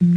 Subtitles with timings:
[0.00, 0.12] اگر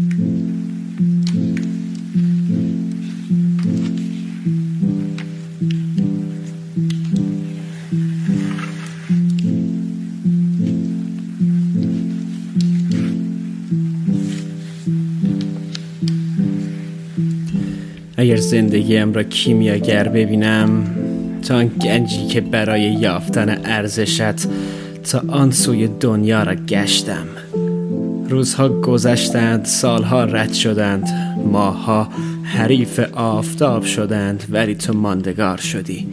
[18.35, 20.95] زندگیم را کیمیاگر ببینم
[21.41, 24.47] تا آن گنجی که برای یافتن ارزشت
[25.03, 27.27] تا آن سوی دنیا را گشتم.
[28.31, 31.07] روزها گذشتند سالها رد شدند
[31.51, 32.09] ماها
[32.43, 36.07] حریف آفتاب شدند ولی تو ماندگار شدی.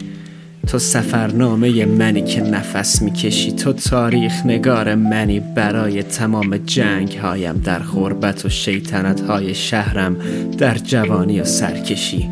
[0.67, 5.39] تو سفرنامه منی که نفس می‌کشی تو تاریخ نگار منی.
[5.39, 10.17] برای تمام جنگ هایم در غربت و شیطنت های شهرم
[10.57, 12.29] در جوانی و سرکشی.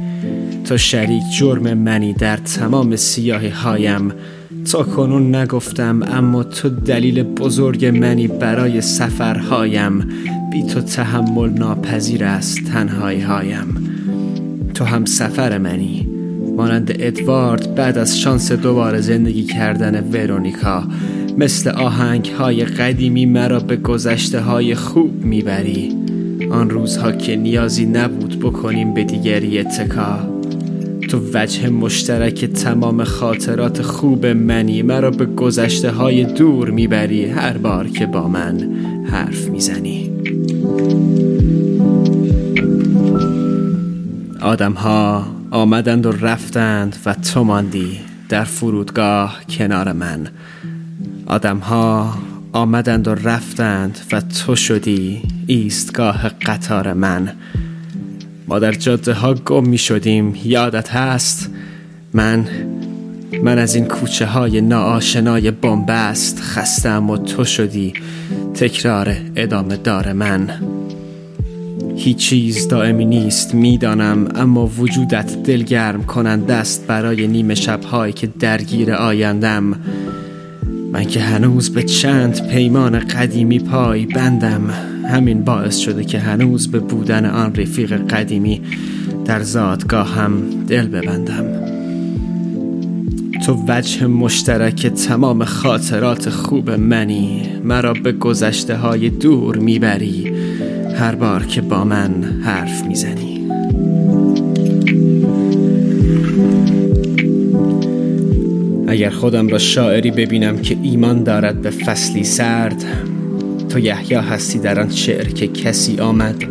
[0.66, 4.14] تو شریک جرم منی در تمام سیاهی هایم
[4.71, 10.09] تا کنون نگفتم اما تو دلیل بزرگ منی برای سفرهایم.
[10.52, 13.89] بی تو تحمل ناپذیر است تنهایی هایم.
[14.73, 16.08] تو هم سفر منی
[16.58, 20.83] مانند ادوارد بعد از شانس دوباره زندگی کردن ورونیکا.
[21.38, 25.95] مثل آهنگ های قدیمی مرا به گذشته های خوب می‌بری.
[26.52, 30.36] آن روزها که نیازی نبود بکنیم به دیگری اتکا.
[31.08, 37.88] تو وجه مشترک تمام خاطرات خوب منی مرا به گذشته های دور می‌بری هر بار
[37.88, 38.69] که با من
[39.05, 40.11] حرف می‌زنی.
[44.41, 47.99] آدم ها آمدند و رفتند و تو ماندی
[48.30, 50.27] در فرودگاه کنار من.
[51.25, 52.14] آدم ها
[52.52, 57.31] آمدند و رفتند و تو شدی ایستگاه قطار من.
[58.48, 60.36] ما در جاده ها گم می شدیم.
[60.44, 61.50] یادت هست؟
[62.14, 62.48] من
[63.44, 67.94] من از این کوچه های ناآشنای بنبست خستم و تو شدی
[68.54, 70.50] تکرار ادامه دار من.
[71.95, 78.94] هیچ چیز دائمی نیست می‌دانم اما وجودت دلگرم کنند است برای نیمه شبهایی که درگیر
[78.94, 79.64] آیندم.
[80.92, 84.96] من که هنوز به چند پیمان قدیمی پای بندم.
[85.08, 88.62] همین باعث شده که هنوز به بودن آن رفیق قدیمی
[89.26, 91.45] در زادگاهم دل ببندم.
[93.45, 100.34] تو وجه مشترک تمام خاطرات خوب منی مرا به گذشته های دور می‌بری
[100.95, 103.38] هر بار که با من حرف می‌زنی.
[108.88, 112.86] اگر خودم را شاعری ببینم که ایمان دارد به فصلی سرد
[113.70, 116.44] تو یحیی هستی در آن شعر که کسی آمد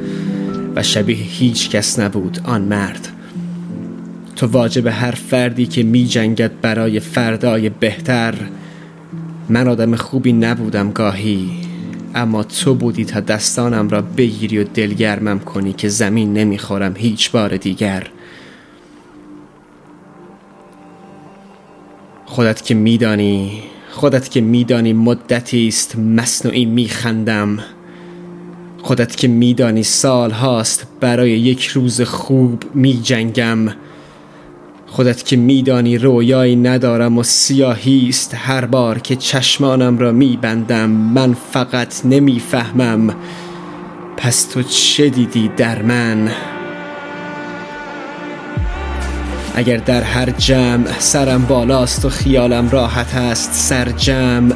[0.77, 3.09] و شبیه هیچ کس نبود آن مرد.
[4.37, 8.34] تو واجب هر فردی که می جنگد برای فردای بهتر.
[9.49, 11.50] من آدم خوبی نبودم گاهی
[12.15, 17.56] اما تو بودی تا دستانم را بگیری و دلگرمم کنی که زمین نمی‌خورم هیچ بار
[17.56, 18.06] دیگر.
[22.26, 23.62] خودت که میدانی
[23.96, 27.58] خودت که میدانی مدتی است مصنوعی میخندم.
[28.82, 33.58] خودت که میدانی سال هاست برای یک روز خوب میجنگم.
[34.86, 41.34] خودت که میدانی رویایی ندارم و سیاهی است هر بار که چشمانم را میبندم من
[41.52, 43.14] فقط نمی‌فهمم.
[44.16, 46.30] پس تو چه دیدی در من؟
[49.59, 54.55] اگر در هر جمع سرم بالاست و خیالم راحت است سر جمع.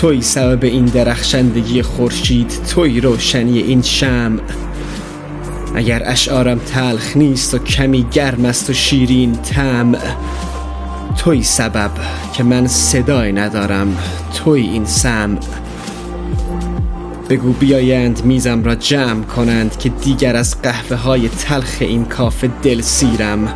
[0.00, 4.40] توی سبب این درخشندگی خورشید توی روشنی این شمع.
[5.74, 9.94] اگر اشعارم تلخ نیست و کمی گرم است و شیرین تم
[11.16, 11.90] توی سبب
[12.32, 13.96] که من صدای ندارم
[14.34, 15.38] توی این سم
[17.30, 22.80] بگو بیایند میزم را جمع کنند که دیگر از قهوه های تلخ این کافه دل
[22.80, 23.48] سیرم.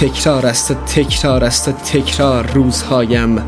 [0.00, 3.42] تکرار است و تکرار است و تکرار روزهایم.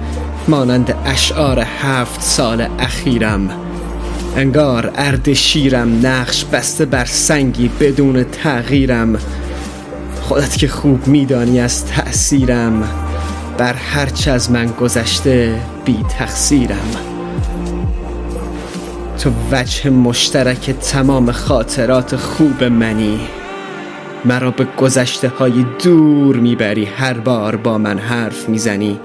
[0.49, 3.51] مانند اشعار هفت سال اخیرم.
[4.37, 9.19] انگار ارد شیرم نقش بسته بر سنگی بدون تغییرم.
[10.23, 12.89] خودت که خوب میدانی از تأثیرم.
[13.59, 16.91] بر هرچه از من گذشته بی تقصیرم.
[19.19, 23.21] تو وجه مشترک تمام خاطرات خوب منی.
[24.25, 26.85] مرا به گذشته های دور می‌بری.
[26.85, 29.01] هر بار با من حرف می‌زنی.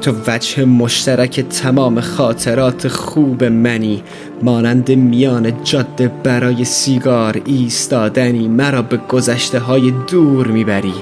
[0.00, 4.02] تو وجه مشترک تمام خاطرات خوب منی.
[4.42, 8.48] مانند میان جاده برای سیگار ایستادنی.
[8.48, 10.94] مرا به گذشته های دور می‌بری.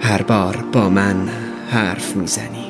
[0.00, 1.16] هر بار با من
[1.70, 2.63] حرف می‌زنی.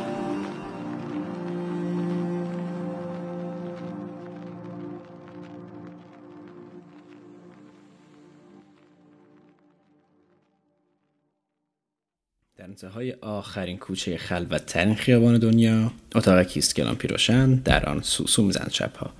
[12.64, 18.70] در انتهای آخرین کوچه خلوتترین خیابان دنیا اتاق کیست کلان پیروشن در آن سوسو می‌زند
[18.70, 19.10] شبها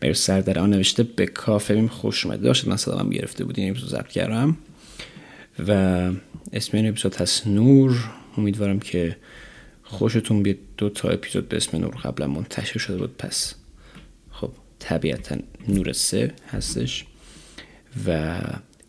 [0.00, 3.58] بر سر در آن نوشته به کافه بیم خوش اومده داشت من صدام گرفته بود
[3.58, 3.74] این
[4.14, 4.56] کردم.
[5.68, 5.72] و
[6.52, 8.10] اسم این اپیزود هست نور.
[8.38, 9.16] امیدوارم که
[9.82, 13.16] خوشتون بیاد دو تا اپیزود به اسم نور قبلا منتشر شده بود.
[13.16, 13.54] پس
[14.30, 15.36] خب طبیعتا
[15.68, 17.04] نور سه هستش.
[18.06, 18.38] و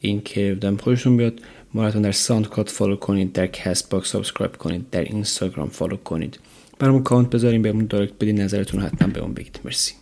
[0.08, 1.42] اینکه امیدوارم خوشتون بیاد.
[1.74, 6.40] ما در SoundCloud follow کنید در CastBox subscribe کنید در اینستاگرام follow کنید.
[6.80, 9.60] برامون کانت بذاریم بهمون direct بدین نظرتون حتما بهمون بگید.
[9.66, 9.94] مرسی.